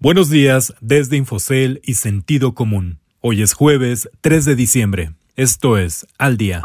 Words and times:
Buenos 0.00 0.30
días 0.30 0.72
desde 0.80 1.16
Infocel 1.16 1.80
y 1.82 1.94
Sentido 1.94 2.54
Común. 2.54 3.00
Hoy 3.20 3.42
es 3.42 3.52
jueves 3.52 4.08
3 4.20 4.44
de 4.44 4.54
diciembre. 4.54 5.14
Esto 5.34 5.76
es 5.76 6.06
Al 6.18 6.36
Día. 6.36 6.62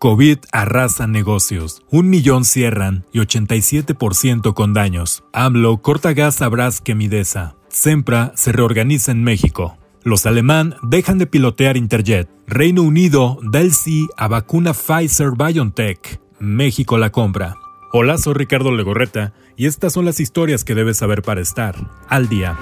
COVID 0.00 0.38
arrasa 0.50 1.06
negocios. 1.06 1.82
Un 1.88 2.10
millón 2.10 2.44
cierran 2.44 3.04
y 3.12 3.20
87% 3.20 4.54
con 4.54 4.74
daños. 4.74 5.22
AMLO 5.32 5.80
corta 5.82 6.14
gas 6.14 6.42
a 6.42 6.48
Braskem 6.48 6.98
Midesa. 6.98 7.54
Sempra 7.68 8.32
se 8.34 8.50
reorganiza 8.50 9.12
en 9.12 9.22
México. 9.22 9.78
Los 10.02 10.26
alemán 10.26 10.74
dejan 10.82 11.18
de 11.18 11.28
pilotear 11.28 11.76
Interjet. 11.76 12.28
Reino 12.48 12.82
Unido 12.82 13.38
da 13.44 13.60
el 13.60 13.72
sí 13.72 14.08
a 14.16 14.26
vacuna 14.26 14.72
Pfizer 14.74 15.30
BioNTech. 15.38 16.20
México 16.40 16.98
la 16.98 17.12
compra. 17.12 17.54
Hola, 17.92 18.18
soy 18.18 18.34
Ricardo 18.34 18.70
Legorreta 18.70 19.32
y 19.60 19.66
estas 19.66 19.92
son 19.92 20.06
las 20.06 20.20
historias 20.20 20.64
que 20.64 20.74
debes 20.74 20.96
saber 20.96 21.20
para 21.20 21.42
estar 21.42 21.76
al 22.08 22.30
día. 22.30 22.56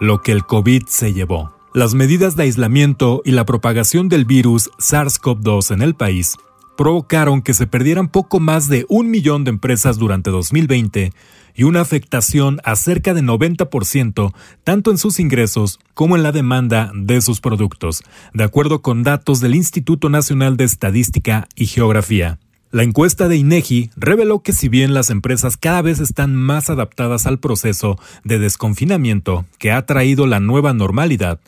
Lo 0.00 0.20
que 0.20 0.32
el 0.32 0.44
COVID 0.44 0.82
se 0.86 1.14
llevó. 1.14 1.54
Las 1.72 1.94
medidas 1.94 2.36
de 2.36 2.42
aislamiento 2.42 3.22
y 3.24 3.30
la 3.30 3.46
propagación 3.46 4.10
del 4.10 4.26
virus 4.26 4.70
SARS-CoV-2 4.76 5.72
en 5.72 5.80
el 5.80 5.94
país 5.94 6.36
provocaron 6.76 7.40
que 7.40 7.54
se 7.54 7.66
perdieran 7.66 8.08
poco 8.08 8.38
más 8.38 8.68
de 8.68 8.84
un 8.90 9.10
millón 9.10 9.44
de 9.44 9.50
empresas 9.52 9.96
durante 9.96 10.28
2020 10.28 11.14
y 11.54 11.62
una 11.62 11.80
afectación 11.80 12.60
a 12.64 12.76
cerca 12.76 13.14
de 13.14 13.22
90% 13.22 14.34
tanto 14.62 14.90
en 14.90 14.98
sus 14.98 15.20
ingresos 15.20 15.80
como 15.94 16.16
en 16.16 16.22
la 16.22 16.32
demanda 16.32 16.92
de 16.94 17.22
sus 17.22 17.40
productos, 17.40 18.02
de 18.34 18.44
acuerdo 18.44 18.82
con 18.82 19.04
datos 19.04 19.40
del 19.40 19.54
Instituto 19.54 20.10
Nacional 20.10 20.58
de 20.58 20.64
Estadística 20.64 21.48
y 21.56 21.64
Geografía. 21.64 22.40
La 22.74 22.82
encuesta 22.82 23.28
de 23.28 23.36
INEGI 23.36 23.90
reveló 23.94 24.42
que 24.42 24.52
si 24.52 24.68
bien 24.68 24.94
las 24.94 25.08
empresas 25.10 25.56
cada 25.56 25.80
vez 25.80 26.00
están 26.00 26.34
más 26.34 26.70
adaptadas 26.70 27.24
al 27.24 27.38
proceso 27.38 28.00
de 28.24 28.40
desconfinamiento 28.40 29.46
que 29.58 29.70
ha 29.70 29.86
traído 29.86 30.26
la 30.26 30.40
nueva 30.40 30.74
normalidad, 30.74 31.38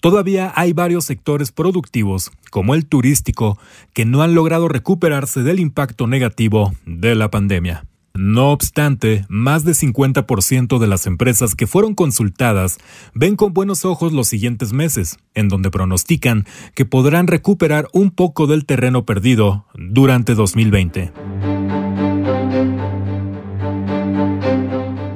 todavía 0.00 0.52
hay 0.54 0.74
varios 0.74 1.04
sectores 1.04 1.50
productivos, 1.50 2.30
como 2.52 2.76
el 2.76 2.86
turístico, 2.86 3.58
que 3.94 4.04
no 4.04 4.22
han 4.22 4.36
logrado 4.36 4.68
recuperarse 4.68 5.42
del 5.42 5.58
impacto 5.58 6.06
negativo 6.06 6.72
de 6.84 7.16
la 7.16 7.32
pandemia. 7.32 7.84
No 8.16 8.50
obstante, 8.50 9.26
más 9.28 9.64
de 9.64 9.72
50% 9.72 10.78
de 10.78 10.86
las 10.86 11.06
empresas 11.06 11.54
que 11.54 11.66
fueron 11.66 11.94
consultadas 11.94 12.78
ven 13.14 13.36
con 13.36 13.52
buenos 13.52 13.84
ojos 13.84 14.12
los 14.12 14.28
siguientes 14.28 14.72
meses, 14.72 15.18
en 15.34 15.48
donde 15.48 15.70
pronostican 15.70 16.46
que 16.74 16.86
podrán 16.86 17.26
recuperar 17.26 17.88
un 17.92 18.10
poco 18.10 18.46
del 18.46 18.64
terreno 18.64 19.04
perdido 19.04 19.66
durante 19.74 20.34
2020. 20.34 21.12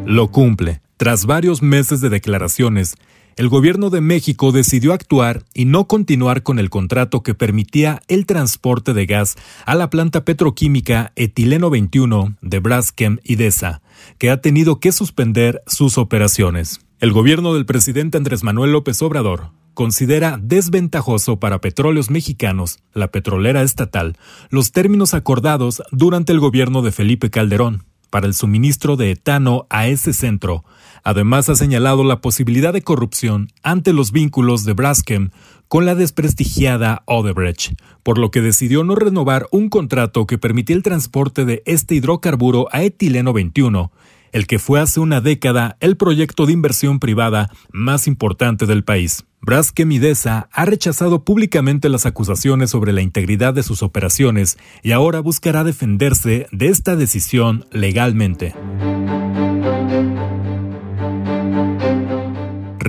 Lo 0.04 0.30
cumple. 0.30 0.82
Tras 0.96 1.24
varios 1.24 1.62
meses 1.62 2.02
de 2.02 2.10
declaraciones, 2.10 2.96
el 3.36 3.48
gobierno 3.48 3.90
de 3.90 4.00
México 4.00 4.52
decidió 4.52 4.92
actuar 4.92 5.44
y 5.54 5.64
no 5.64 5.86
continuar 5.86 6.42
con 6.42 6.58
el 6.58 6.70
contrato 6.70 7.22
que 7.22 7.34
permitía 7.34 8.02
el 8.08 8.26
transporte 8.26 8.94
de 8.94 9.06
gas 9.06 9.36
a 9.66 9.74
la 9.74 9.90
planta 9.90 10.24
petroquímica 10.24 11.12
Etileno 11.16 11.70
21 11.70 12.36
de 12.40 12.58
Braskem 12.58 13.18
Idesa, 13.24 13.82
que 14.18 14.30
ha 14.30 14.40
tenido 14.40 14.80
que 14.80 14.92
suspender 14.92 15.62
sus 15.66 15.98
operaciones. 15.98 16.80
El 17.00 17.12
gobierno 17.12 17.54
del 17.54 17.66
presidente 17.66 18.18
Andrés 18.18 18.42
Manuel 18.42 18.72
López 18.72 19.00
Obrador 19.02 19.50
considera 19.74 20.38
desventajoso 20.42 21.38
para 21.38 21.60
petróleos 21.60 22.10
mexicanos, 22.10 22.80
la 22.92 23.08
petrolera 23.08 23.62
estatal, 23.62 24.18
los 24.50 24.72
términos 24.72 25.14
acordados 25.14 25.82
durante 25.90 26.32
el 26.32 26.40
gobierno 26.40 26.82
de 26.82 26.92
Felipe 26.92 27.30
Calderón 27.30 27.84
para 28.10 28.26
el 28.26 28.34
suministro 28.34 28.96
de 28.96 29.12
etano 29.12 29.66
a 29.70 29.86
ese 29.86 30.12
centro. 30.12 30.64
Además 31.02 31.48
ha 31.48 31.56
señalado 31.56 32.04
la 32.04 32.20
posibilidad 32.20 32.72
de 32.72 32.82
corrupción 32.82 33.48
ante 33.62 33.92
los 33.92 34.12
vínculos 34.12 34.64
de 34.64 34.72
Braskem 34.72 35.30
con 35.68 35.86
la 35.86 35.94
desprestigiada 35.94 37.02
Odebrecht, 37.06 37.80
por 38.02 38.18
lo 38.18 38.30
que 38.30 38.40
decidió 38.40 38.82
no 38.82 38.96
renovar 38.96 39.46
un 39.52 39.68
contrato 39.68 40.26
que 40.26 40.36
permitía 40.36 40.74
el 40.74 40.82
transporte 40.82 41.44
de 41.44 41.62
este 41.64 41.94
hidrocarburo 41.94 42.66
a 42.72 42.82
etileno 42.82 43.32
21, 43.32 43.92
el 44.32 44.46
que 44.46 44.58
fue 44.58 44.80
hace 44.80 45.00
una 45.00 45.20
década 45.20 45.76
el 45.80 45.96
proyecto 45.96 46.46
de 46.46 46.52
inversión 46.52 46.98
privada 46.98 47.50
más 47.72 48.06
importante 48.06 48.66
del 48.66 48.84
país. 48.84 49.24
Braskem 49.42 49.88
Midesa 49.88 50.48
ha 50.52 50.64
rechazado 50.64 51.24
públicamente 51.24 51.88
las 51.88 52.04
acusaciones 52.04 52.70
sobre 52.70 52.92
la 52.92 53.00
integridad 53.00 53.54
de 53.54 53.62
sus 53.62 53.82
operaciones 53.82 54.58
y 54.82 54.92
ahora 54.92 55.20
buscará 55.20 55.64
defenderse 55.64 56.46
de 56.52 56.68
esta 56.68 56.94
decisión 56.96 57.64
legalmente. 57.70 58.54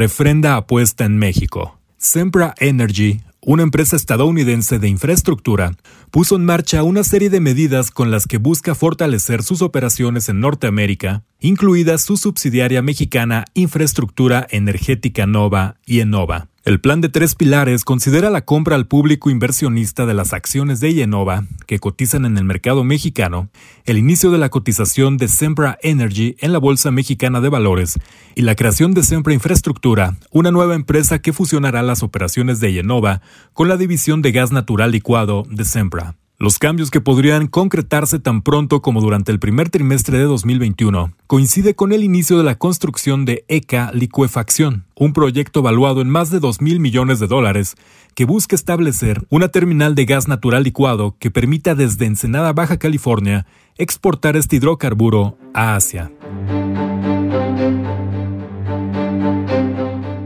Refrenda 0.01 0.55
apuesta 0.55 1.05
en 1.05 1.19
México. 1.19 1.77
Sempra 1.99 2.55
Energy 2.57 3.21
una 3.43 3.63
empresa 3.63 3.95
estadounidense 3.95 4.77
de 4.77 4.87
infraestructura, 4.87 5.75
puso 6.11 6.35
en 6.35 6.45
marcha 6.45 6.83
una 6.83 7.03
serie 7.03 7.31
de 7.31 7.39
medidas 7.39 7.89
con 7.89 8.11
las 8.11 8.27
que 8.27 8.37
busca 8.37 8.75
fortalecer 8.75 9.41
sus 9.41 9.63
operaciones 9.63 10.29
en 10.29 10.39
Norteamérica, 10.39 11.23
incluida 11.39 11.97
su 11.97 12.17
subsidiaria 12.17 12.83
mexicana 12.83 13.45
Infraestructura 13.55 14.45
Energética 14.51 15.25
Nova 15.25 15.77
y 15.87 16.01
Enova. 16.01 16.50
El 16.63 16.79
plan 16.79 17.01
de 17.01 17.09
tres 17.09 17.33
pilares 17.33 17.83
considera 17.83 18.29
la 18.29 18.45
compra 18.45 18.75
al 18.75 18.85
público 18.85 19.31
inversionista 19.31 20.05
de 20.05 20.13
las 20.13 20.31
acciones 20.31 20.79
de 20.79 20.93
Yenova, 20.93 21.45
que 21.65 21.79
cotizan 21.79 22.23
en 22.23 22.37
el 22.37 22.43
mercado 22.43 22.83
mexicano, 22.83 23.49
el 23.85 23.97
inicio 23.97 24.29
de 24.29 24.37
la 24.37 24.49
cotización 24.49 25.17
de 25.17 25.27
Sempra 25.27 25.79
Energy 25.81 26.35
en 26.39 26.53
la 26.53 26.59
Bolsa 26.59 26.91
Mexicana 26.91 27.41
de 27.41 27.49
Valores 27.49 27.97
y 28.35 28.43
la 28.43 28.53
creación 28.53 28.93
de 28.93 29.01
Sempra 29.01 29.33
Infraestructura, 29.33 30.17
una 30.29 30.51
nueva 30.51 30.75
empresa 30.75 31.19
que 31.19 31.33
fusionará 31.33 31.81
las 31.81 32.03
operaciones 32.03 32.59
de 32.59 32.73
Yenova 32.73 33.21
con 33.53 33.67
la 33.67 33.77
división 33.77 34.21
de 34.21 34.31
gas 34.31 34.51
natural 34.51 34.91
licuado 34.91 35.47
de 35.49 35.65
Sempra. 35.65 36.20
Los 36.41 36.57
cambios 36.57 36.89
que 36.89 37.01
podrían 37.01 37.45
concretarse 37.45 38.17
tan 38.17 38.41
pronto 38.41 38.81
como 38.81 38.99
durante 38.99 39.31
el 39.31 39.37
primer 39.37 39.69
trimestre 39.69 40.17
de 40.17 40.23
2021 40.23 41.13
coincide 41.27 41.75
con 41.75 41.91
el 41.91 42.03
inicio 42.03 42.35
de 42.39 42.43
la 42.43 42.55
construcción 42.55 43.25
de 43.25 43.45
ECA 43.47 43.91
Licuefacción, 43.93 44.85
un 44.95 45.13
proyecto 45.13 45.59
evaluado 45.59 46.01
en 46.01 46.09
más 46.09 46.31
de 46.31 46.39
2 46.39 46.59
mil 46.61 46.79
millones 46.79 47.19
de 47.19 47.27
dólares 47.27 47.75
que 48.15 48.25
busca 48.25 48.55
establecer 48.55 49.23
una 49.29 49.49
terminal 49.49 49.93
de 49.93 50.05
gas 50.05 50.27
natural 50.27 50.63
licuado 50.63 51.15
que 51.19 51.29
permita 51.29 51.75
desde 51.75 52.07
Ensenada, 52.07 52.53
Baja 52.53 52.77
California, 52.77 53.45
exportar 53.77 54.35
este 54.35 54.55
hidrocarburo 54.55 55.37
a 55.53 55.75
Asia. 55.75 56.11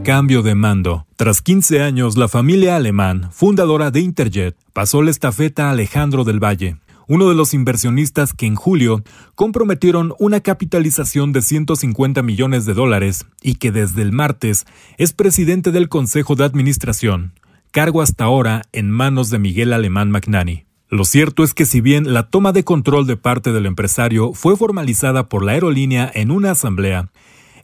Cambio 0.06 0.44
de 0.44 0.54
mando. 0.54 1.04
Tras 1.16 1.42
15 1.42 1.82
años, 1.82 2.16
la 2.16 2.28
familia 2.28 2.76
alemán, 2.76 3.28
fundadora 3.32 3.90
de 3.90 3.98
Interjet, 3.98 4.56
pasó 4.72 5.02
la 5.02 5.10
estafeta 5.10 5.66
a 5.66 5.72
Alejandro 5.72 6.22
del 6.22 6.38
Valle, 6.38 6.76
uno 7.08 7.28
de 7.28 7.34
los 7.34 7.54
inversionistas 7.54 8.32
que 8.32 8.46
en 8.46 8.54
julio 8.54 9.02
comprometieron 9.34 10.14
una 10.20 10.38
capitalización 10.38 11.32
de 11.32 11.42
150 11.42 12.22
millones 12.22 12.66
de 12.66 12.74
dólares 12.74 13.26
y 13.42 13.56
que 13.56 13.72
desde 13.72 14.02
el 14.02 14.12
martes 14.12 14.64
es 14.96 15.12
presidente 15.12 15.72
del 15.72 15.88
Consejo 15.88 16.36
de 16.36 16.44
Administración, 16.44 17.32
cargo 17.72 18.00
hasta 18.00 18.26
ahora 18.26 18.62
en 18.70 18.88
manos 18.92 19.28
de 19.30 19.40
Miguel 19.40 19.72
Alemán 19.72 20.12
Magnani. 20.12 20.66
Lo 20.88 21.04
cierto 21.04 21.42
es 21.42 21.52
que 21.52 21.66
si 21.66 21.80
bien 21.80 22.14
la 22.14 22.28
toma 22.28 22.52
de 22.52 22.62
control 22.62 23.08
de 23.08 23.16
parte 23.16 23.50
del 23.50 23.66
empresario 23.66 24.34
fue 24.34 24.56
formalizada 24.56 25.28
por 25.28 25.44
la 25.44 25.50
aerolínea 25.50 26.08
en 26.14 26.30
una 26.30 26.52
asamblea, 26.52 27.10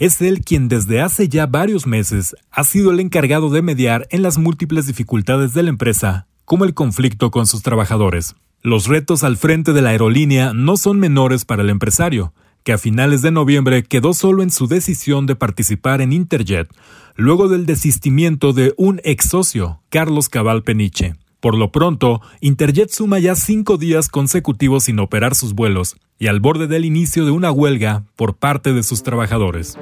es 0.02 0.20
él 0.20 0.40
quien 0.44 0.66
desde 0.66 1.00
hace 1.00 1.28
ya 1.28 1.46
varios 1.46 1.86
meses 1.86 2.34
ha 2.50 2.64
sido 2.64 2.90
el 2.90 2.98
encargado 2.98 3.50
de 3.50 3.62
mediar 3.62 4.08
en 4.10 4.22
las 4.22 4.36
múltiples 4.36 4.88
dificultades 4.88 5.54
de 5.54 5.62
la 5.62 5.68
empresa, 5.68 6.26
como 6.44 6.64
el 6.64 6.74
conflicto 6.74 7.30
con 7.30 7.46
sus 7.46 7.62
trabajadores. 7.62 8.34
Los 8.62 8.88
retos 8.88 9.22
al 9.22 9.36
frente 9.36 9.72
de 9.72 9.80
la 9.80 9.90
aerolínea 9.90 10.54
no 10.54 10.76
son 10.76 10.98
menores 10.98 11.44
para 11.44 11.62
el 11.62 11.70
empresario, 11.70 12.34
que 12.64 12.72
a 12.72 12.78
finales 12.78 13.22
de 13.22 13.30
noviembre 13.30 13.84
quedó 13.84 14.12
solo 14.12 14.42
en 14.42 14.50
su 14.50 14.66
decisión 14.66 15.26
de 15.26 15.36
participar 15.36 16.00
en 16.00 16.12
Interjet, 16.12 16.68
luego 17.14 17.46
del 17.46 17.64
desistimiento 17.64 18.52
de 18.52 18.74
un 18.76 19.00
ex 19.04 19.26
socio, 19.28 19.82
Carlos 19.88 20.28
Cabal 20.28 20.64
Peniche. 20.64 21.14
Por 21.42 21.58
lo 21.58 21.72
pronto, 21.72 22.20
Interjet 22.40 22.90
suma 22.90 23.18
ya 23.18 23.34
cinco 23.34 23.76
días 23.76 24.08
consecutivos 24.08 24.84
sin 24.84 25.00
operar 25.00 25.34
sus 25.34 25.54
vuelos 25.54 25.96
y 26.16 26.28
al 26.28 26.38
borde 26.38 26.68
del 26.68 26.84
inicio 26.84 27.24
de 27.24 27.32
una 27.32 27.50
huelga 27.50 28.04
por 28.14 28.36
parte 28.36 28.72
de 28.72 28.84
sus 28.84 29.02
trabajadores. 29.02 29.76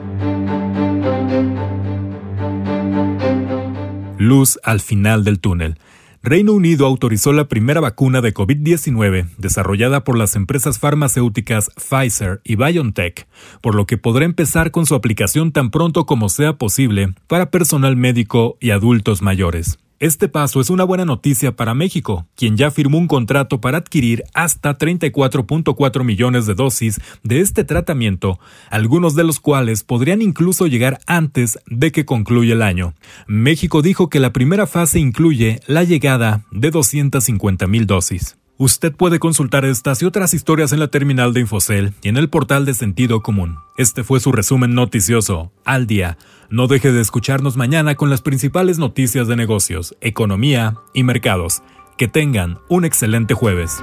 Luz 4.17 4.59
al 4.63 4.81
final 4.81 5.23
del 5.23 5.39
túnel. 5.39 5.77
Reino 6.23 6.55
Unido 6.55 6.87
autorizó 6.87 7.35
la 7.35 7.47
primera 7.47 7.83
vacuna 7.83 8.23
de 8.23 8.33
COVID-19 8.33 9.29
desarrollada 9.37 10.03
por 10.03 10.17
las 10.17 10.37
empresas 10.37 10.79
farmacéuticas 10.79 11.71
Pfizer 11.77 12.41
y 12.43 12.57
BioNTech, 12.57 13.29
por 13.61 13.75
lo 13.75 13.85
que 13.85 13.99
podrá 13.99 14.25
empezar 14.25 14.71
con 14.71 14.87
su 14.87 14.95
aplicación 14.95 15.53
tan 15.53 15.71
pronto 15.71 16.07
como 16.07 16.31
sea 16.31 16.55
posible 16.55 17.13
para 17.27 17.51
personal 17.51 17.97
médico 17.97 18.57
y 18.61 18.71
adultos 18.71 19.21
mayores. 19.21 19.79
Este 20.01 20.29
paso 20.29 20.63
es 20.63 20.71
una 20.71 20.85
buena 20.85 21.05
noticia 21.05 21.55
para 21.55 21.75
México, 21.75 22.27
quien 22.35 22.57
ya 22.57 22.71
firmó 22.71 22.97
un 22.97 23.07
contrato 23.07 23.61
para 23.61 23.77
adquirir 23.77 24.25
hasta 24.33 24.79
34.4 24.79 26.05
millones 26.05 26.47
de 26.47 26.55
dosis 26.55 26.99
de 27.23 27.41
este 27.41 27.65
tratamiento, 27.65 28.41
algunos 28.71 29.15
de 29.15 29.25
los 29.25 29.41
cuales 29.41 29.85
podrían 29.85 30.23
incluso 30.23 30.67
llegar 30.67 31.01
antes 31.07 31.59
de 31.67 31.93
que 31.93 32.07
concluya 32.07 32.55
el 32.55 32.63
año. 32.63 32.95
México 33.27 33.83
dijo 33.83 34.09
que 34.09 34.21
la 34.21 34.33
primera 34.33 34.67
fase 34.67 34.99
incluye 34.99 35.61
la 35.67 35.85
llegada 35.85 36.47
de 36.51 36.71
250 36.71 37.67
mil 37.67 37.87
dosis. 37.87 38.40
Usted 38.63 38.95
puede 38.95 39.19
consultar 39.19 39.65
estas 39.65 40.03
y 40.03 40.05
otras 40.05 40.35
historias 40.35 40.73
en 40.73 40.81
la 40.81 40.89
terminal 40.89 41.33
de 41.33 41.41
Infocel 41.41 41.95
y 42.03 42.11
en 42.11 42.19
el 42.19 42.29
portal 42.29 42.67
de 42.67 42.75
Sentido 42.75 43.23
Común. 43.23 43.57
Este 43.79 44.05
fue 44.05 44.21
su 44.21 44.33
resumen 44.33 44.75
noticioso, 44.75 45.51
al 45.65 45.87
día. 45.87 46.19
No 46.51 46.67
deje 46.67 46.93
de 46.93 47.01
escucharnos 47.01 47.57
mañana 47.57 47.95
con 47.95 48.11
las 48.11 48.21
principales 48.21 48.77
noticias 48.77 49.29
de 49.29 49.37
negocios, 49.37 49.97
economía 50.03 50.75
y 50.93 51.05
mercados. 51.05 51.63
Que 51.97 52.07
tengan 52.07 52.59
un 52.69 52.85
excelente 52.85 53.33
jueves. 53.33 53.83